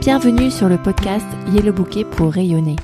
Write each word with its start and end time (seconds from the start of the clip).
Bienvenue 0.00 0.50
sur 0.50 0.70
le 0.70 0.78
podcast 0.78 1.26
Yellow 1.52 1.74
Bouquet 1.74 2.04
pour 2.04 2.32
rayonner, 2.32 2.76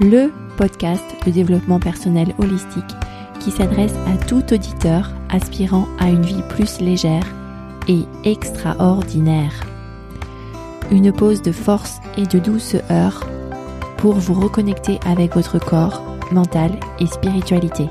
le 0.00 0.32
podcast 0.56 1.04
de 1.26 1.30
développement 1.30 1.78
personnel 1.78 2.34
holistique 2.38 2.82
qui 3.38 3.50
s'adresse 3.50 3.92
à 4.06 4.16
tout 4.24 4.42
auditeur 4.50 5.10
aspirant 5.28 5.86
à 5.98 6.08
une 6.08 6.22
vie 6.22 6.40
plus 6.48 6.80
légère 6.80 7.26
et 7.86 8.04
extraordinaire. 8.24 9.52
Une 10.90 11.12
pause 11.12 11.42
de 11.42 11.52
force 11.52 11.98
et 12.16 12.24
de 12.24 12.38
douceur 12.38 13.28
pour 13.98 14.14
vous 14.14 14.40
reconnecter 14.40 14.98
avec 15.04 15.34
votre 15.34 15.58
corps, 15.58 16.02
mental 16.32 16.70
et 16.98 17.06
spiritualité. 17.06 17.90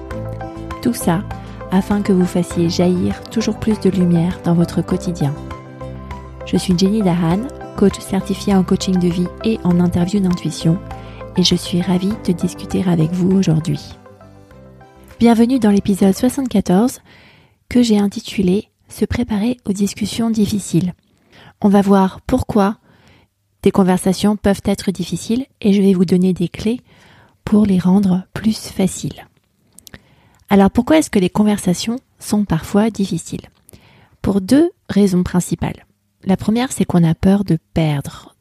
Tout 0.82 0.96
ça 0.96 1.22
afin 1.70 2.02
que 2.02 2.12
vous 2.12 2.26
fassiez 2.26 2.72
jaillir 2.72 3.22
toujours 3.30 3.60
plus 3.60 3.80
de 3.80 3.92
lumière 3.92 4.40
dans 4.44 4.56
votre 4.56 4.82
quotidien. 4.82 5.32
Je 6.48 6.58
suis 6.58 6.76
Jenny 6.76 7.04
Dahan, 7.04 7.42
coach 7.76 8.00
certifié 8.00 8.56
en 8.56 8.64
coaching 8.64 8.98
de 9.00 9.08
vie 9.08 9.28
et 9.44 9.60
en 9.64 9.80
interview 9.80 10.20
d'intuition, 10.20 10.80
et 11.38 11.44
je 11.44 11.56
suis 11.56 11.82
ravie 11.82 12.14
de 12.26 12.32
discuter 12.32 12.84
avec 12.88 13.12
vous 13.12 13.32
aujourd'hui. 13.32 13.80
Bienvenue 15.20 15.60
dans 15.60 15.72
l'épisode 15.72 16.16
74 16.16 17.02
que 17.70 17.82
j'ai 17.82 17.98
intitulé 17.98 18.70
Se 18.88 19.06
préparer 19.06 19.58
aux 19.66 19.74
discussions 19.74 20.30
difficiles. 20.30 20.94
On 21.62 21.70
va 21.70 21.82
voir 21.82 22.22
pourquoi 22.22 22.78
des 23.64 23.72
conversations 23.72 24.36
peuvent 24.36 24.62
être 24.66 24.92
difficiles 24.92 25.46
et 25.62 25.74
je 25.74 25.82
vais 25.82 25.94
vous 25.94 26.06
donner 26.06 26.34
des 26.34 26.50
clés 26.50 26.82
pour 27.46 27.66
les 27.66 27.80
rendre 27.80 28.24
plus 28.34 28.68
faciles. 28.68 29.28
Alors 30.50 30.70
pourquoi 30.70 30.98
est-ce 30.98 31.10
que 31.10 31.20
les 31.20 31.30
conversations 31.30 32.00
sont 32.20 32.46
parfois 32.46 32.90
difficiles? 32.90 33.48
Pour 34.22 34.42
deux 34.42 34.72
raisons 34.90 35.24
principales. 35.24 35.86
La 36.26 36.38
première, 36.38 36.72
c'est 36.72 36.86
qu'on 36.86 37.04
a 37.04 37.16
peur 37.16 37.44
de 37.44 37.58
perdre, 37.74 38.36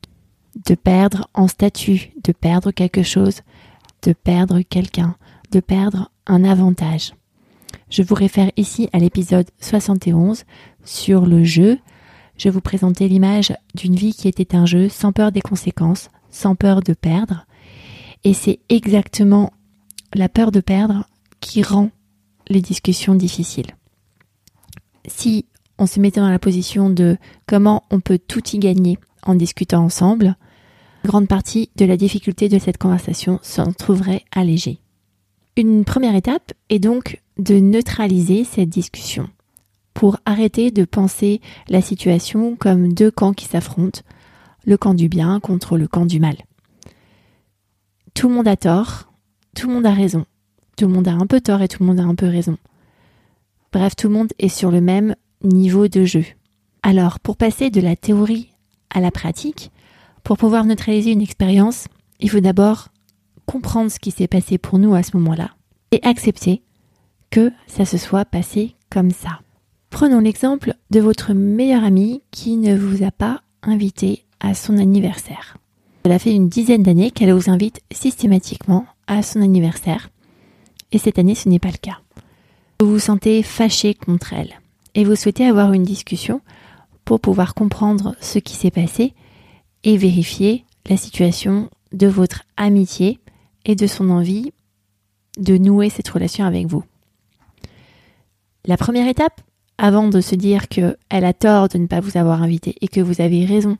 de 0.68 0.74
perdre 0.74 1.28
en 1.34 1.48
statut, 1.48 2.12
de 2.22 2.32
perdre 2.32 2.70
quelque 2.70 3.02
chose, 3.02 3.40
de 4.02 4.12
perdre 4.12 4.60
quelqu'un, 4.60 5.16
de 5.50 5.60
perdre 5.60 6.10
un 6.26 6.44
avantage. 6.44 7.14
Je 7.90 8.02
vous 8.02 8.14
réfère 8.14 8.50
ici 8.56 8.88
à 8.92 8.98
l'épisode 8.98 9.50
71 9.60 10.44
sur 10.84 11.26
le 11.26 11.42
jeu. 11.42 11.78
Je 12.36 12.48
vous 12.48 12.60
présentais 12.60 13.08
l'image 13.08 13.52
d'une 13.74 13.96
vie 13.96 14.14
qui 14.14 14.28
était 14.28 14.54
un 14.54 14.66
jeu 14.66 14.88
sans 14.88 15.12
peur 15.12 15.32
des 15.32 15.40
conséquences, 15.40 16.08
sans 16.30 16.54
peur 16.54 16.82
de 16.82 16.94
perdre. 16.94 17.46
Et 18.22 18.34
c'est 18.34 18.60
exactement 18.68 19.52
la 20.14 20.28
peur 20.28 20.52
de 20.52 20.60
perdre 20.60 21.08
qui 21.40 21.62
rend 21.62 21.90
les 22.48 22.60
discussions 22.60 23.14
difficiles. 23.14 23.74
Si 25.06 25.46
on 25.82 25.86
se 25.86 25.98
mettait 25.98 26.20
dans 26.20 26.30
la 26.30 26.38
position 26.38 26.90
de 26.90 27.16
comment 27.44 27.82
on 27.90 27.98
peut 27.98 28.20
tout 28.20 28.48
y 28.50 28.60
gagner 28.60 28.98
en 29.24 29.34
discutant 29.34 29.82
ensemble, 29.82 30.36
grande 31.04 31.26
partie 31.26 31.70
de 31.74 31.84
la 31.84 31.96
difficulté 31.96 32.48
de 32.48 32.60
cette 32.60 32.78
conversation 32.78 33.40
s'en 33.42 33.72
trouverait 33.72 34.24
allégée. 34.30 34.78
Une 35.56 35.84
première 35.84 36.14
étape 36.14 36.52
est 36.70 36.78
donc 36.78 37.20
de 37.36 37.56
neutraliser 37.56 38.44
cette 38.44 38.68
discussion 38.68 39.28
pour 39.92 40.18
arrêter 40.24 40.70
de 40.70 40.84
penser 40.84 41.40
la 41.68 41.82
situation 41.82 42.54
comme 42.54 42.92
deux 42.92 43.10
camps 43.10 43.32
qui 43.32 43.46
s'affrontent, 43.46 44.02
le 44.64 44.76
camp 44.76 44.94
du 44.94 45.08
bien 45.08 45.40
contre 45.40 45.76
le 45.76 45.88
camp 45.88 46.06
du 46.06 46.20
mal. 46.20 46.36
Tout 48.14 48.28
le 48.28 48.34
monde 48.36 48.46
a 48.46 48.56
tort, 48.56 49.12
tout 49.56 49.66
le 49.66 49.74
monde 49.74 49.86
a 49.86 49.92
raison, 49.92 50.26
tout 50.76 50.86
le 50.86 50.92
monde 50.92 51.08
a 51.08 51.12
un 51.12 51.26
peu 51.26 51.40
tort 51.40 51.60
et 51.60 51.66
tout 51.66 51.82
le 51.82 51.88
monde 51.88 51.98
a 51.98 52.04
un 52.04 52.14
peu 52.14 52.26
raison. 52.26 52.56
Bref, 53.72 53.96
tout 53.96 54.06
le 54.06 54.14
monde 54.14 54.32
est 54.38 54.48
sur 54.48 54.70
le 54.70 54.80
même 54.80 55.16
niveau 55.42 55.88
de 55.88 56.04
jeu. 56.04 56.24
Alors, 56.82 57.20
pour 57.20 57.36
passer 57.36 57.70
de 57.70 57.80
la 57.80 57.96
théorie 57.96 58.50
à 58.90 59.00
la 59.00 59.10
pratique, 59.10 59.70
pour 60.24 60.36
pouvoir 60.36 60.64
neutraliser 60.64 61.12
une 61.12 61.22
expérience, 61.22 61.86
il 62.20 62.30
faut 62.30 62.40
d'abord 62.40 62.88
comprendre 63.46 63.90
ce 63.90 63.98
qui 63.98 64.10
s'est 64.10 64.28
passé 64.28 64.58
pour 64.58 64.78
nous 64.78 64.94
à 64.94 65.02
ce 65.02 65.16
moment-là 65.16 65.50
et 65.90 66.00
accepter 66.02 66.62
que 67.30 67.50
ça 67.66 67.84
se 67.84 67.98
soit 67.98 68.24
passé 68.24 68.76
comme 68.90 69.10
ça. 69.10 69.40
Prenons 69.90 70.20
l'exemple 70.20 70.74
de 70.90 71.00
votre 71.00 71.32
meilleure 71.34 71.84
amie 71.84 72.22
qui 72.30 72.56
ne 72.56 72.76
vous 72.76 73.04
a 73.04 73.10
pas 73.10 73.42
invité 73.62 74.24
à 74.40 74.54
son 74.54 74.78
anniversaire. 74.78 75.56
Elle 76.04 76.12
a 76.12 76.18
fait 76.18 76.34
une 76.34 76.48
dizaine 76.48 76.82
d'années 76.82 77.10
qu'elle 77.10 77.32
vous 77.32 77.50
invite 77.50 77.80
systématiquement 77.92 78.86
à 79.06 79.22
son 79.22 79.40
anniversaire 79.40 80.10
et 80.92 80.98
cette 80.98 81.18
année 81.18 81.34
ce 81.34 81.48
n'est 81.48 81.58
pas 81.58 81.70
le 81.70 81.78
cas. 81.78 81.98
Vous 82.80 82.90
vous 82.90 82.98
sentez 82.98 83.42
fâché 83.42 83.94
contre 83.94 84.32
elle 84.32 84.61
et 84.94 85.04
vous 85.04 85.16
souhaitez 85.16 85.46
avoir 85.46 85.72
une 85.72 85.82
discussion 85.82 86.40
pour 87.04 87.20
pouvoir 87.20 87.54
comprendre 87.54 88.14
ce 88.20 88.38
qui 88.38 88.54
s'est 88.54 88.70
passé 88.70 89.14
et 89.84 89.96
vérifier 89.96 90.64
la 90.88 90.96
situation 90.96 91.68
de 91.92 92.06
votre 92.06 92.42
amitié 92.56 93.20
et 93.64 93.74
de 93.74 93.86
son 93.86 94.10
envie 94.10 94.52
de 95.38 95.56
nouer 95.56 95.88
cette 95.88 96.08
relation 96.08 96.44
avec 96.44 96.66
vous. 96.66 96.84
La 98.64 98.76
première 98.76 99.08
étape, 99.08 99.40
avant 99.78 100.08
de 100.08 100.20
se 100.20 100.34
dire 100.34 100.68
qu'elle 100.68 100.96
a 101.10 101.32
tort 101.32 101.68
de 101.68 101.78
ne 101.78 101.86
pas 101.86 102.00
vous 102.00 102.16
avoir 102.16 102.42
invité 102.42 102.76
et 102.80 102.88
que 102.88 103.00
vous 103.00 103.20
avez 103.20 103.44
raison 103.44 103.76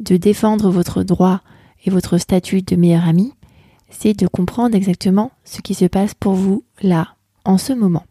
de 0.00 0.16
défendre 0.16 0.70
votre 0.70 1.02
droit 1.02 1.40
et 1.84 1.90
votre 1.90 2.18
statut 2.18 2.62
de 2.62 2.76
meilleur 2.76 3.06
ami, 3.06 3.34
c'est 3.90 4.14
de 4.14 4.26
comprendre 4.26 4.74
exactement 4.74 5.30
ce 5.44 5.60
qui 5.60 5.74
se 5.74 5.84
passe 5.84 6.14
pour 6.14 6.34
vous 6.34 6.64
là, 6.82 7.14
en 7.44 7.58
ce 7.58 7.72
moment. 7.72 8.04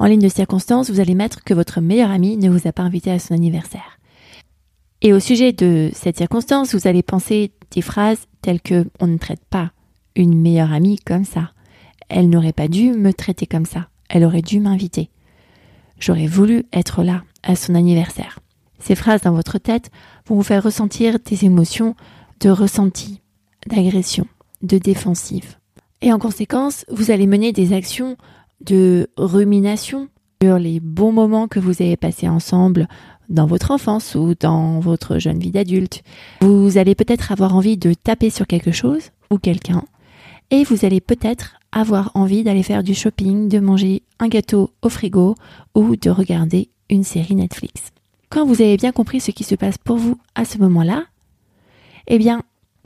En 0.00 0.06
ligne 0.06 0.22
de 0.22 0.28
circonstance, 0.28 0.88
vous 0.88 0.98
allez 0.98 1.14
mettre 1.14 1.44
que 1.44 1.52
votre 1.52 1.82
meilleur 1.82 2.10
ami 2.10 2.38
ne 2.38 2.48
vous 2.48 2.66
a 2.66 2.72
pas 2.72 2.82
invité 2.82 3.10
à 3.10 3.18
son 3.18 3.34
anniversaire. 3.34 3.98
Et 5.02 5.12
au 5.12 5.20
sujet 5.20 5.52
de 5.52 5.90
cette 5.92 6.16
circonstance, 6.16 6.74
vous 6.74 6.88
allez 6.88 7.02
penser 7.02 7.52
des 7.70 7.82
phrases 7.82 8.26
telles 8.40 8.62
que 8.62 8.86
on 8.98 9.06
ne 9.06 9.18
traite 9.18 9.44
pas 9.50 9.72
une 10.16 10.40
meilleure 10.40 10.72
amie 10.72 10.98
comme 10.98 11.26
ça. 11.26 11.50
Elle 12.08 12.30
n'aurait 12.30 12.54
pas 12.54 12.66
dû 12.66 12.92
me 12.92 13.12
traiter 13.12 13.46
comme 13.46 13.66
ça. 13.66 13.88
Elle 14.08 14.24
aurait 14.24 14.40
dû 14.40 14.58
m'inviter. 14.58 15.10
J'aurais 15.98 16.26
voulu 16.26 16.64
être 16.72 17.02
là 17.02 17.22
à 17.42 17.54
son 17.54 17.74
anniversaire. 17.74 18.38
Ces 18.78 18.94
phrases 18.94 19.20
dans 19.20 19.34
votre 19.34 19.58
tête 19.58 19.90
vont 20.26 20.36
vous 20.36 20.42
faire 20.42 20.62
ressentir 20.62 21.18
des 21.18 21.44
émotions 21.44 21.94
de 22.40 22.48
ressenti, 22.48 23.20
d'agression, 23.66 24.26
de 24.62 24.78
défensive. 24.78 25.56
Et 26.00 26.10
en 26.10 26.18
conséquence, 26.18 26.86
vous 26.88 27.10
allez 27.10 27.26
mener 27.26 27.52
des 27.52 27.74
actions 27.74 28.16
de 28.60 29.08
rumination 29.16 30.08
sur 30.42 30.58
les 30.58 30.80
bons 30.80 31.12
moments 31.12 31.48
que 31.48 31.60
vous 31.60 31.82
avez 31.82 31.96
passés 31.96 32.28
ensemble 32.28 32.88
dans 33.28 33.46
votre 33.46 33.70
enfance 33.70 34.14
ou 34.14 34.34
dans 34.38 34.80
votre 34.80 35.18
jeune 35.18 35.38
vie 35.38 35.50
d'adulte. 35.50 36.02
Vous 36.40 36.78
allez 36.78 36.94
peut-être 36.94 37.32
avoir 37.32 37.54
envie 37.54 37.76
de 37.76 37.94
taper 37.94 38.30
sur 38.30 38.46
quelque 38.46 38.72
chose 38.72 39.10
ou 39.30 39.38
quelqu'un 39.38 39.84
et 40.50 40.64
vous 40.64 40.84
allez 40.84 41.00
peut-être 41.00 41.56
avoir 41.72 42.10
envie 42.14 42.42
d'aller 42.42 42.62
faire 42.62 42.82
du 42.82 42.94
shopping, 42.94 43.48
de 43.48 43.60
manger 43.60 44.02
un 44.18 44.28
gâteau 44.28 44.70
au 44.82 44.88
frigo 44.88 45.36
ou 45.74 45.96
de 45.96 46.10
regarder 46.10 46.68
une 46.88 47.04
série 47.04 47.36
Netflix. 47.36 47.92
Quand 48.28 48.44
vous 48.44 48.60
avez 48.60 48.76
bien 48.76 48.92
compris 48.92 49.20
ce 49.20 49.30
qui 49.30 49.44
se 49.44 49.54
passe 49.54 49.78
pour 49.78 49.96
vous 49.96 50.16
à 50.34 50.44
ce 50.44 50.58
moment-là, 50.58 51.04
eh 52.08 52.18
bien, 52.18 52.42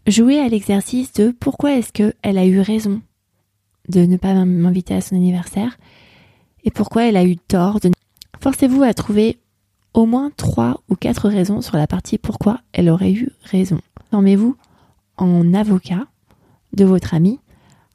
jouez 0.07 0.39
à 0.39 0.49
l'exercice 0.49 1.13
de 1.15 1.31
pourquoi 1.31 1.75
est-ce 1.77 1.93
qu'elle 1.93 2.39
a 2.39 2.45
eu 2.45 2.61
raison 2.61 3.01
de 3.89 4.01
ne 4.01 4.17
pas 4.17 4.35
m'inviter 4.45 4.95
à 4.95 5.01
son 5.01 5.17
anniversaire 5.17 5.77
et 6.65 6.71
pourquoi 6.71 7.05
elle 7.05 7.17
a 7.17 7.25
eu 7.25 7.37
tort 7.37 7.81
de... 7.81 7.91
Forcez-vous 8.41 8.83
à 8.83 8.95
trouver 8.95 9.39
au 9.93 10.07
moins 10.07 10.31
trois 10.37 10.83
ou 10.89 10.97
quatre 10.97 11.29
raisons 11.29 11.61
sur 11.61 11.77
la 11.77 11.87
partie 11.87 12.19
pourquoi 12.19 12.61
elle 12.73 12.89
aurait 12.89 13.13
eu 13.13 13.31
raison. 13.45 13.79
Formez-vous 14.11 14.57
en 15.17 15.55
avocat 15.55 16.07
de 16.73 16.85
votre 16.85 17.15
ami 17.15 17.39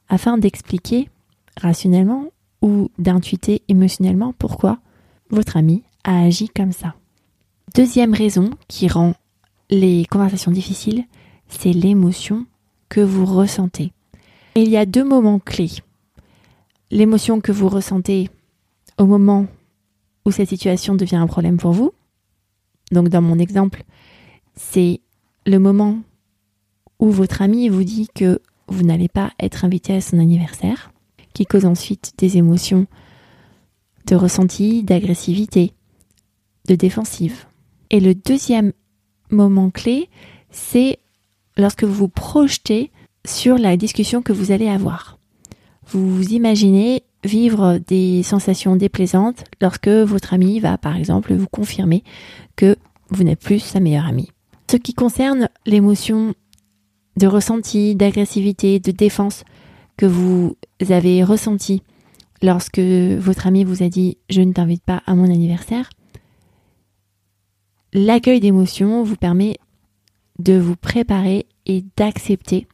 afin 0.08 0.38
d'expliquer 0.38 1.08
rationnellement 1.60 2.26
ou 2.62 2.90
d'intuiter 2.98 3.62
émotionnellement 3.68 4.32
pourquoi 4.38 4.78
votre 5.30 5.56
ami 5.56 5.82
a 6.04 6.22
agi 6.22 6.48
comme 6.48 6.72
ça. 6.72 6.94
Deuxième 7.74 8.14
raison 8.14 8.50
qui 8.68 8.88
rend 8.88 9.14
les 9.70 10.04
conversations 10.06 10.50
difficiles, 10.50 11.04
c'est 11.48 11.72
l'émotion 11.72 12.46
que 12.88 13.00
vous 13.00 13.24
ressentez. 13.24 13.92
Il 14.56 14.68
y 14.68 14.76
a 14.76 14.86
deux 14.86 15.04
moments 15.04 15.38
clés. 15.38 15.70
L'émotion 16.90 17.40
que 17.40 17.52
vous 17.52 17.68
ressentez 17.68 18.28
au 18.98 19.06
moment 19.06 19.46
où 20.24 20.30
cette 20.30 20.48
situation 20.48 20.94
devient 20.94 21.16
un 21.16 21.26
problème 21.26 21.56
pour 21.56 21.72
vous. 21.72 21.92
Donc 22.92 23.08
dans 23.08 23.22
mon 23.22 23.38
exemple, 23.38 23.84
c'est 24.54 25.00
le 25.46 25.58
moment 25.58 25.98
où 26.98 27.10
votre 27.10 27.42
ami 27.42 27.68
vous 27.68 27.84
dit 27.84 28.08
que 28.14 28.40
vous 28.68 28.82
n'allez 28.82 29.08
pas 29.08 29.32
être 29.40 29.64
invité 29.64 29.94
à 29.94 30.00
son 30.00 30.18
anniversaire, 30.18 30.92
qui 31.32 31.46
cause 31.46 31.64
ensuite 31.64 32.12
des 32.18 32.36
émotions 32.36 32.86
de 34.06 34.16
ressenti, 34.16 34.82
d'agressivité, 34.82 35.72
de 36.66 36.74
défensive. 36.74 37.46
Et 37.90 38.00
le 38.00 38.14
deuxième 38.14 38.72
moment 39.30 39.70
clé, 39.70 40.08
c'est 40.50 40.98
lorsque 41.56 41.84
vous 41.84 41.94
vous 41.94 42.08
projetez 42.08 42.90
sur 43.26 43.58
la 43.58 43.76
discussion 43.76 44.22
que 44.22 44.32
vous 44.32 44.52
allez 44.52 44.68
avoir. 44.68 45.18
Vous 45.86 46.22
imaginez 46.32 47.02
vivre 47.24 47.78
des 47.86 48.22
sensations 48.22 48.76
déplaisantes 48.76 49.44
lorsque 49.60 49.88
votre 49.88 50.32
ami 50.34 50.60
va 50.60 50.78
par 50.78 50.96
exemple 50.96 51.34
vous 51.34 51.48
confirmer 51.48 52.02
que 52.56 52.76
vous 53.10 53.24
n'êtes 53.24 53.40
plus 53.40 53.58
sa 53.58 53.80
meilleure 53.80 54.06
amie. 54.06 54.30
Ce 54.70 54.76
qui 54.76 54.94
concerne 54.94 55.48
l'émotion 55.66 56.34
de 57.16 57.26
ressenti, 57.26 57.94
d'agressivité, 57.94 58.78
de 58.78 58.92
défense 58.92 59.44
que 59.96 60.06
vous 60.06 60.56
avez 60.88 61.22
ressenti 61.24 61.82
lorsque 62.42 62.78
votre 62.78 63.46
ami 63.46 63.64
vous 63.64 63.82
a 63.82 63.88
dit 63.88 64.16
je 64.30 64.40
ne 64.40 64.52
t'invite 64.52 64.84
pas 64.84 65.02
à 65.06 65.14
mon 65.14 65.24
anniversaire, 65.24 65.90
l'accueil 67.92 68.40
d'émotion 68.40 69.02
vous 69.02 69.16
permet 69.16 69.56
de 70.38 70.58
vous 70.58 70.76
préparer 70.76 71.46
et 71.66 71.84
d'accepter 71.96 72.66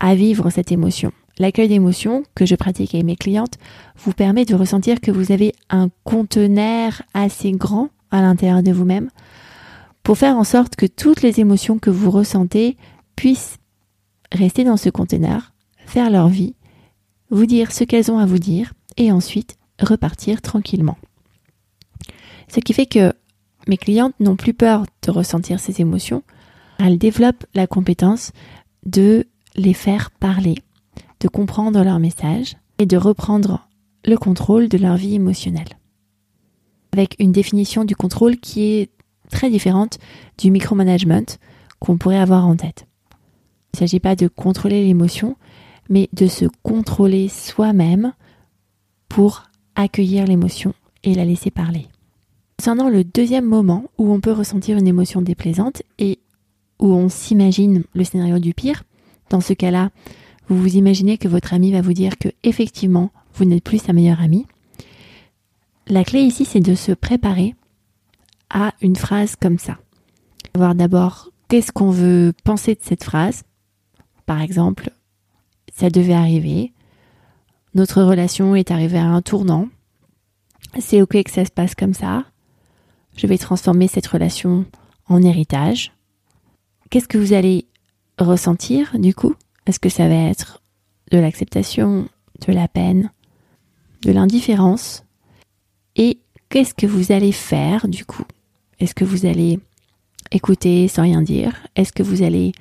à 0.00 0.14
vivre 0.14 0.50
cette 0.50 0.72
émotion. 0.72 1.12
L'accueil 1.38 1.68
d'émotion 1.68 2.24
que 2.34 2.44
je 2.44 2.54
pratique 2.54 2.94
avec 2.94 3.06
mes 3.06 3.16
clientes 3.16 3.58
vous 3.96 4.12
permet 4.12 4.44
de 4.44 4.54
ressentir 4.54 5.00
que 5.00 5.10
vous 5.10 5.32
avez 5.32 5.54
un 5.70 5.88
conteneur 6.04 7.02
assez 7.14 7.52
grand 7.52 7.90
à 8.10 8.20
l'intérieur 8.20 8.62
de 8.62 8.72
vous-même 8.72 9.10
pour 10.02 10.18
faire 10.18 10.36
en 10.36 10.44
sorte 10.44 10.76
que 10.76 10.86
toutes 10.86 11.22
les 11.22 11.40
émotions 11.40 11.78
que 11.78 11.90
vous 11.90 12.10
ressentez 12.10 12.76
puissent 13.16 13.58
rester 14.32 14.64
dans 14.64 14.76
ce 14.76 14.90
conteneur, 14.90 15.52
faire 15.86 16.10
leur 16.10 16.28
vie, 16.28 16.54
vous 17.30 17.46
dire 17.46 17.72
ce 17.72 17.84
qu'elles 17.84 18.10
ont 18.10 18.18
à 18.18 18.26
vous 18.26 18.38
dire 18.38 18.72
et 18.96 19.12
ensuite 19.12 19.56
repartir 19.80 20.42
tranquillement. 20.42 20.98
Ce 22.48 22.60
qui 22.60 22.72
fait 22.72 22.86
que 22.86 23.12
mes 23.68 23.76
clientes 23.76 24.18
n'ont 24.20 24.36
plus 24.36 24.54
peur 24.54 24.84
de 25.02 25.10
ressentir 25.10 25.60
ces 25.60 25.80
émotions, 25.80 26.22
elles 26.78 26.98
développent 26.98 27.46
la 27.54 27.66
compétence 27.66 28.32
de 28.84 29.26
les 29.56 29.74
faire 29.74 30.10
parler, 30.10 30.56
de 31.20 31.28
comprendre 31.28 31.82
leur 31.82 31.98
message 31.98 32.56
et 32.78 32.86
de 32.86 32.96
reprendre 32.96 33.68
le 34.06 34.16
contrôle 34.16 34.68
de 34.68 34.78
leur 34.78 34.96
vie 34.96 35.14
émotionnelle. 35.14 35.78
Avec 36.92 37.16
une 37.18 37.32
définition 37.32 37.84
du 37.84 37.94
contrôle 37.94 38.38
qui 38.38 38.62
est 38.62 38.90
très 39.30 39.50
différente 39.50 39.98
du 40.38 40.50
micromanagement 40.50 41.38
qu'on 41.78 41.98
pourrait 41.98 42.18
avoir 42.18 42.46
en 42.46 42.56
tête. 42.56 42.86
Il 43.72 43.76
ne 43.76 43.78
s'agit 43.80 44.00
pas 44.00 44.16
de 44.16 44.28
contrôler 44.28 44.84
l'émotion, 44.84 45.36
mais 45.88 46.08
de 46.12 46.26
se 46.26 46.46
contrôler 46.62 47.28
soi-même 47.28 48.12
pour 49.08 49.44
accueillir 49.76 50.26
l'émotion 50.26 50.74
et 51.04 51.14
la 51.14 51.24
laisser 51.24 51.50
parler. 51.50 51.86
Concernant 52.58 52.88
le 52.88 53.04
deuxième 53.04 53.46
moment 53.46 53.84
où 53.96 54.12
on 54.12 54.20
peut 54.20 54.32
ressentir 54.32 54.76
une 54.76 54.88
émotion 54.88 55.22
déplaisante 55.22 55.82
et 55.98 56.18
où 56.78 56.92
on 56.92 57.08
s'imagine 57.08 57.84
le 57.94 58.04
scénario 58.04 58.38
du 58.38 58.52
pire, 58.54 58.82
dans 59.30 59.40
ce 59.40 59.52
cas-là, 59.54 59.90
vous 60.48 60.60
vous 60.60 60.76
imaginez 60.76 61.16
que 61.16 61.28
votre 61.28 61.54
ami 61.54 61.72
va 61.72 61.80
vous 61.80 61.92
dire 61.92 62.18
que 62.18 62.28
effectivement, 62.42 63.10
vous 63.34 63.44
n'êtes 63.44 63.64
plus 63.64 63.78
sa 63.78 63.92
meilleure 63.92 64.20
amie. 64.20 64.46
La 65.86 66.04
clé 66.04 66.20
ici, 66.20 66.44
c'est 66.44 66.60
de 66.60 66.74
se 66.74 66.92
préparer 66.92 67.54
à 68.50 68.74
une 68.82 68.96
phrase 68.96 69.36
comme 69.36 69.58
ça. 69.58 69.78
Voir 70.56 70.74
d'abord 70.74 71.30
qu'est-ce 71.48 71.72
qu'on 71.72 71.90
veut 71.90 72.32
penser 72.44 72.74
de 72.74 72.80
cette 72.82 73.04
phrase? 73.04 73.44
Par 74.26 74.40
exemple, 74.40 74.90
ça 75.72 75.88
devait 75.88 76.14
arriver. 76.14 76.72
Notre 77.74 78.02
relation 78.02 78.56
est 78.56 78.70
arrivée 78.70 78.98
à 78.98 79.06
un 79.06 79.22
tournant. 79.22 79.68
C'est 80.78 81.02
ok 81.02 81.22
que 81.22 81.30
ça 81.30 81.44
se 81.44 81.50
passe 81.50 81.74
comme 81.74 81.94
ça. 81.94 82.24
Je 83.16 83.26
vais 83.26 83.38
transformer 83.38 83.88
cette 83.88 84.06
relation 84.06 84.64
en 85.08 85.22
héritage. 85.22 85.92
Qu'est-ce 86.90 87.08
que 87.08 87.18
vous 87.18 87.32
allez 87.32 87.66
ressentir 88.26 88.98
du 88.98 89.14
coup 89.14 89.34
Est-ce 89.66 89.80
que 89.80 89.88
ça 89.88 90.08
va 90.08 90.14
être 90.14 90.62
de 91.10 91.18
l'acceptation, 91.18 92.08
de 92.46 92.52
la 92.52 92.68
peine, 92.68 93.10
de 94.02 94.12
l'indifférence? 94.12 95.04
Et 95.96 96.18
qu'est-ce 96.48 96.74
que 96.74 96.86
vous 96.86 97.12
allez 97.12 97.32
faire 97.32 97.88
du 97.88 98.04
coup? 98.04 98.24
Est-ce 98.78 98.94
que 98.94 99.04
vous 99.04 99.26
allez 99.26 99.58
écouter 100.30 100.88
sans 100.88 101.02
rien 101.02 101.22
dire? 101.22 101.66
Est-ce 101.76 101.92
que 101.92 102.02
vous 102.02 102.22
allez 102.22 102.52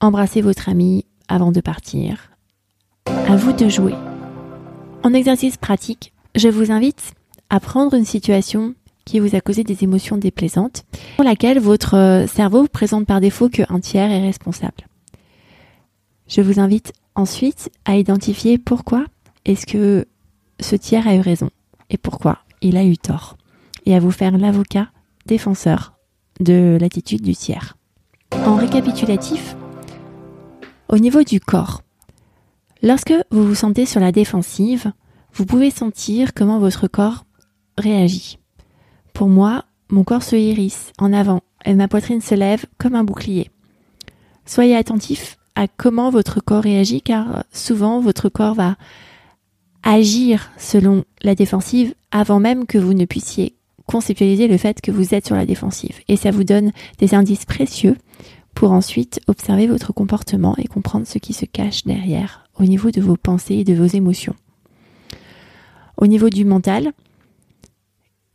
embrasser 0.00 0.40
votre 0.40 0.68
ami 0.68 1.04
avant 1.28 1.52
de 1.52 1.60
partir? 1.60 2.30
À 3.06 3.36
vous 3.36 3.52
de 3.52 3.68
jouer. 3.68 3.94
En 5.02 5.14
exercice 5.14 5.56
pratique, 5.56 6.12
je 6.34 6.48
vous 6.48 6.72
invite 6.72 7.12
à 7.50 7.60
prendre 7.60 7.94
une 7.94 8.04
situation 8.04 8.74
qui 9.06 9.20
vous 9.20 9.34
a 9.34 9.40
causé 9.40 9.64
des 9.64 9.84
émotions 9.84 10.18
déplaisantes, 10.18 10.84
pour 11.16 11.24
laquelle 11.24 11.60
votre 11.60 11.94
euh, 11.94 12.26
cerveau 12.26 12.66
présente 12.66 13.06
par 13.06 13.20
défaut 13.20 13.48
qu'un 13.48 13.80
tiers 13.80 14.10
est 14.10 14.20
responsable. 14.20 14.86
Je 16.28 16.42
vous 16.42 16.60
invite 16.60 16.92
ensuite 17.14 17.70
à 17.86 17.96
identifier 17.96 18.58
pourquoi 18.58 19.06
est-ce 19.46 19.64
que 19.64 20.06
ce 20.60 20.76
tiers 20.76 21.06
a 21.06 21.14
eu 21.14 21.20
raison 21.20 21.50
et 21.88 21.96
pourquoi 21.96 22.40
il 22.60 22.76
a 22.76 22.84
eu 22.84 22.98
tort, 22.98 23.36
et 23.86 23.94
à 23.94 24.00
vous 24.00 24.10
faire 24.10 24.36
l'avocat 24.36 24.88
défenseur 25.24 25.94
de 26.40 26.76
l'attitude 26.80 27.22
du 27.22 27.34
tiers. 27.34 27.76
En 28.44 28.56
récapitulatif, 28.56 29.56
au 30.88 30.98
niveau 30.98 31.22
du 31.22 31.38
corps, 31.38 31.82
lorsque 32.82 33.14
vous 33.30 33.46
vous 33.46 33.54
sentez 33.54 33.86
sur 33.86 34.00
la 34.00 34.10
défensive, 34.10 34.92
vous 35.32 35.46
pouvez 35.46 35.70
sentir 35.70 36.34
comment 36.34 36.58
votre 36.58 36.88
corps 36.88 37.24
réagit. 37.78 38.38
Pour 39.16 39.28
moi, 39.28 39.64
mon 39.88 40.04
corps 40.04 40.22
se 40.22 40.36
hérisse 40.36 40.92
en 40.98 41.10
avant 41.10 41.40
et 41.64 41.72
ma 41.72 41.88
poitrine 41.88 42.20
se 42.20 42.34
lève 42.34 42.66
comme 42.76 42.94
un 42.94 43.02
bouclier. 43.02 43.50
Soyez 44.44 44.76
attentif 44.76 45.38
à 45.54 45.68
comment 45.68 46.10
votre 46.10 46.44
corps 46.44 46.64
réagit 46.64 47.00
car 47.00 47.44
souvent 47.50 48.00
votre 48.00 48.28
corps 48.28 48.52
va 48.52 48.76
agir 49.82 50.50
selon 50.58 51.04
la 51.22 51.34
défensive 51.34 51.94
avant 52.10 52.40
même 52.40 52.66
que 52.66 52.76
vous 52.76 52.92
ne 52.92 53.06
puissiez 53.06 53.54
conceptualiser 53.86 54.48
le 54.48 54.58
fait 54.58 54.82
que 54.82 54.90
vous 54.90 55.14
êtes 55.14 55.24
sur 55.24 55.34
la 55.34 55.46
défensive. 55.46 55.98
Et 56.08 56.16
ça 56.16 56.30
vous 56.30 56.44
donne 56.44 56.72
des 56.98 57.14
indices 57.14 57.46
précieux 57.46 57.96
pour 58.52 58.72
ensuite 58.72 59.20
observer 59.28 59.66
votre 59.66 59.94
comportement 59.94 60.54
et 60.58 60.68
comprendre 60.68 61.06
ce 61.06 61.16
qui 61.16 61.32
se 61.32 61.46
cache 61.46 61.84
derrière 61.84 62.44
au 62.60 62.64
niveau 62.64 62.90
de 62.90 63.00
vos 63.00 63.16
pensées 63.16 63.54
et 63.54 63.64
de 63.64 63.72
vos 63.72 63.86
émotions. 63.86 64.36
Au 65.96 66.06
niveau 66.06 66.28
du 66.28 66.44
mental, 66.44 66.92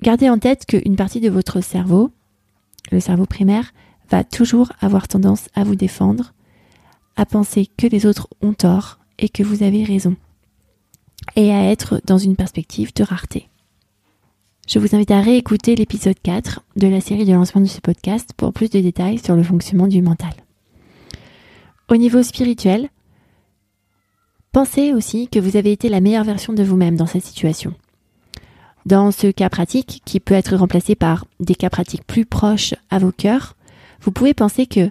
Gardez 0.01 0.29
en 0.29 0.39
tête 0.39 0.65
qu'une 0.65 0.95
partie 0.95 1.19
de 1.19 1.29
votre 1.29 1.61
cerveau, 1.61 2.11
le 2.91 2.99
cerveau 2.99 3.25
primaire, 3.25 3.71
va 4.09 4.23
toujours 4.23 4.71
avoir 4.81 5.07
tendance 5.07 5.47
à 5.53 5.63
vous 5.63 5.75
défendre, 5.75 6.33
à 7.15 7.25
penser 7.25 7.67
que 7.77 7.87
les 7.87 8.05
autres 8.05 8.27
ont 8.41 8.53
tort 8.53 8.97
et 9.19 9.29
que 9.29 9.43
vous 9.43 9.61
avez 9.61 9.83
raison, 9.83 10.15
et 11.35 11.51
à 11.51 11.69
être 11.69 12.01
dans 12.05 12.17
une 12.17 12.35
perspective 12.35 12.93
de 12.95 13.03
rareté. 13.03 13.47
Je 14.67 14.79
vous 14.79 14.95
invite 14.95 15.11
à 15.11 15.21
réécouter 15.21 15.75
l'épisode 15.75 16.19
4 16.23 16.61
de 16.77 16.87
la 16.87 17.01
série 17.01 17.25
de 17.25 17.33
lancement 17.33 17.61
de 17.61 17.67
ce 17.67 17.81
podcast 17.81 18.31
pour 18.35 18.53
plus 18.53 18.69
de 18.69 18.79
détails 18.79 19.19
sur 19.19 19.35
le 19.35 19.43
fonctionnement 19.43 19.87
du 19.87 20.01
mental. 20.01 20.33
Au 21.89 21.97
niveau 21.97 22.23
spirituel, 22.23 22.89
pensez 24.51 24.93
aussi 24.93 25.27
que 25.27 25.39
vous 25.39 25.57
avez 25.57 25.71
été 25.71 25.89
la 25.89 26.01
meilleure 26.01 26.23
version 26.23 26.53
de 26.53 26.63
vous-même 26.63 26.95
dans 26.95 27.05
cette 27.05 27.25
situation. 27.25 27.75
Dans 28.85 29.11
ce 29.11 29.27
cas 29.27 29.49
pratique, 29.49 30.01
qui 30.05 30.19
peut 30.19 30.33
être 30.33 30.55
remplacé 30.55 30.95
par 30.95 31.25
des 31.39 31.55
cas 31.55 31.69
pratiques 31.69 32.05
plus 32.05 32.25
proches 32.25 32.73
à 32.89 32.99
vos 32.99 33.11
cœurs, 33.11 33.55
vous 34.01 34.11
pouvez 34.11 34.33
penser 34.33 34.65
que 34.65 34.89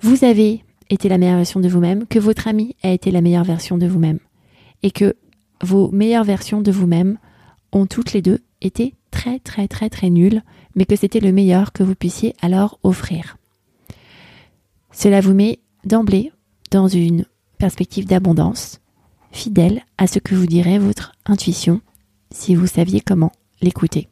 vous 0.00 0.24
avez 0.24 0.64
été 0.90 1.08
la 1.08 1.18
meilleure 1.18 1.36
version 1.36 1.60
de 1.60 1.68
vous-même, 1.68 2.06
que 2.06 2.18
votre 2.18 2.48
ami 2.48 2.76
a 2.82 2.90
été 2.90 3.10
la 3.10 3.20
meilleure 3.20 3.44
version 3.44 3.78
de 3.78 3.86
vous-même, 3.86 4.18
et 4.82 4.90
que 4.90 5.14
vos 5.62 5.90
meilleures 5.92 6.24
versions 6.24 6.60
de 6.60 6.72
vous-même 6.72 7.18
ont 7.72 7.86
toutes 7.86 8.12
les 8.12 8.22
deux 8.22 8.40
été 8.60 8.94
très 9.10 9.38
très 9.38 9.68
très 9.68 9.88
très 9.88 10.10
nulles, 10.10 10.42
mais 10.74 10.84
que 10.84 10.96
c'était 10.96 11.20
le 11.20 11.32
meilleur 11.32 11.72
que 11.72 11.84
vous 11.84 11.94
puissiez 11.94 12.34
alors 12.42 12.80
offrir. 12.82 13.36
Cela 14.90 15.20
vous 15.20 15.34
met 15.34 15.60
d'emblée 15.84 16.32
dans 16.70 16.88
une 16.88 17.26
perspective 17.58 18.06
d'abondance, 18.06 18.80
fidèle 19.30 19.82
à 19.98 20.06
ce 20.06 20.18
que 20.18 20.34
vous 20.34 20.46
dirait 20.46 20.78
votre 20.78 21.12
intuition 21.26 21.80
si 22.34 22.54
vous 22.54 22.66
saviez 22.66 23.00
comment 23.00 23.32
l'écouter. 23.60 24.08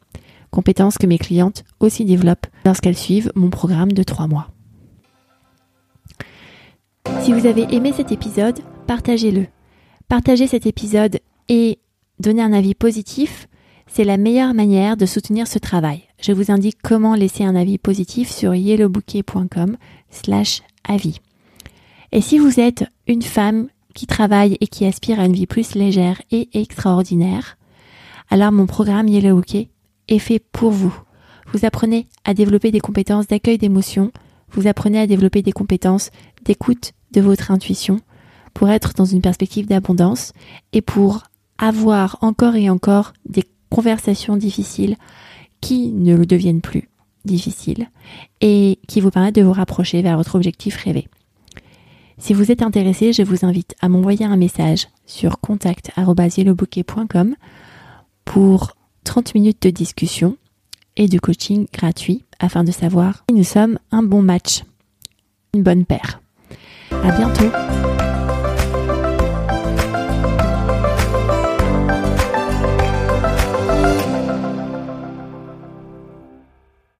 Compétence 0.49 0.97
que 0.97 1.07
mes 1.07 1.17
clientes 1.17 1.63
aussi 1.79 2.05
développent 2.05 2.47
lorsqu'elles 2.65 2.97
suivent 2.97 3.31
mon 3.35 3.49
programme 3.49 3.91
de 3.91 4.03
3 4.03 4.27
mois. 4.27 4.49
Si 7.21 7.33
vous 7.33 7.45
avez 7.45 7.73
aimé 7.73 7.93
cet 7.95 8.11
épisode, 8.11 8.59
partagez-le. 8.87 9.47
Partagez 10.07 10.47
cet 10.47 10.65
épisode 10.65 11.19
et 11.49 11.79
donnez 12.19 12.41
un 12.41 12.53
avis 12.53 12.75
positif, 12.75 13.47
c'est 13.87 14.03
la 14.03 14.17
meilleure 14.17 14.53
manière 14.53 14.97
de 14.97 15.05
soutenir 15.05 15.47
ce 15.47 15.59
travail. 15.59 16.03
Je 16.21 16.31
vous 16.31 16.51
indique 16.51 16.77
comment 16.81 17.15
laisser 17.15 17.43
un 17.43 17.55
avis 17.55 17.77
positif 17.77 18.29
sur 18.29 18.55
yellowbouquet.com 18.55 19.77
slash 20.09 20.61
avis. 20.87 21.19
Et 22.11 22.21
si 22.21 22.39
vous 22.39 22.59
êtes 22.59 22.85
une 23.07 23.21
femme 23.21 23.67
qui 23.93 24.07
travaille 24.07 24.57
et 24.61 24.67
qui 24.67 24.85
aspire 24.85 25.19
à 25.19 25.25
une 25.25 25.33
vie 25.33 25.47
plus 25.47 25.75
légère 25.75 26.21
et 26.31 26.49
extraordinaire, 26.53 27.57
alors 28.31 28.51
mon 28.53 28.65
programme 28.65 29.07
Yellow 29.09 29.41
est 30.07 30.19
fait 30.19 30.39
pour 30.39 30.71
vous. 30.71 30.97
Vous 31.53 31.65
apprenez 31.65 32.07
à 32.23 32.33
développer 32.33 32.71
des 32.71 32.79
compétences 32.79 33.27
d'accueil 33.27 33.57
d'émotions, 33.57 34.11
vous 34.51 34.67
apprenez 34.67 34.99
à 34.99 35.05
développer 35.05 35.41
des 35.41 35.51
compétences 35.51 36.11
d'écoute 36.45 36.93
de 37.11 37.19
votre 37.19 37.51
intuition 37.51 37.99
pour 38.53 38.69
être 38.69 38.93
dans 38.93 39.05
une 39.05 39.21
perspective 39.21 39.67
d'abondance 39.67 40.31
et 40.71 40.81
pour 40.81 41.23
avoir 41.57 42.17
encore 42.21 42.55
et 42.55 42.69
encore 42.69 43.11
des 43.27 43.43
conversations 43.69 44.37
difficiles 44.37 44.95
qui 45.59 45.91
ne 45.91 46.15
le 46.15 46.25
deviennent 46.25 46.61
plus 46.61 46.89
difficiles 47.25 47.89
et 48.39 48.79
qui 48.87 49.01
vous 49.01 49.11
permettent 49.11 49.35
de 49.35 49.43
vous 49.43 49.51
rapprocher 49.51 50.01
vers 50.01 50.15
votre 50.15 50.35
objectif 50.35 50.77
rêvé. 50.77 51.09
Si 52.17 52.33
vous 52.33 52.49
êtes 52.49 52.61
intéressé, 52.61 53.11
je 53.11 53.23
vous 53.23 53.45
invite 53.45 53.75
à 53.81 53.89
m'envoyer 53.89 54.25
un 54.25 54.37
message 54.37 54.87
sur 55.05 55.41
contact.yellowbouquet.com 55.41 57.35
pour 58.25 58.71
30 59.03 59.35
minutes 59.35 59.61
de 59.63 59.69
discussion 59.69 60.37
et 60.97 61.07
de 61.07 61.19
coaching 61.19 61.67
gratuit 61.73 62.23
afin 62.39 62.63
de 62.63 62.71
savoir 62.71 63.23
si 63.29 63.35
nous 63.35 63.43
sommes 63.43 63.79
un 63.91 64.03
bon 64.03 64.21
match, 64.21 64.63
une 65.53 65.63
bonne 65.63 65.85
paire. 65.85 66.21
À 67.03 67.11
bientôt! 67.17 67.90